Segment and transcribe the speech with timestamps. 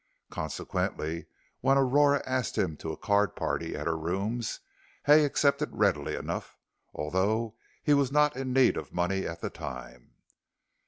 [0.31, 1.27] Consequently,
[1.59, 4.61] when Aurora asked him to a card party at her rooms,
[5.05, 6.57] Hay accepted readily enough,
[6.91, 10.15] although he was not in need of money at the time.